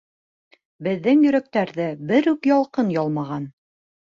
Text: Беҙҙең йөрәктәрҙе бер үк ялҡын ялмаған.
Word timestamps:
Беҙҙең 0.87 1.21
йөрәктәрҙе 1.27 1.87
бер 2.13 2.33
үк 2.35 2.51
ялҡын 2.53 2.93
ялмаған. 2.99 3.47